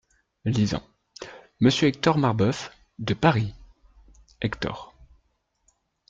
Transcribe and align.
Lisant. 0.45 0.81
"Monsieur 1.59 1.87
Hector 1.89 2.17
Marbeuf… 2.17 2.71
de 2.97 3.13
Paris." 3.13 3.53
Hector. 4.41 4.95